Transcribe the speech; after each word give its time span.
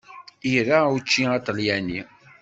Ira 0.53 0.79
učči 0.95 1.21
aṭalyani. 1.37 1.99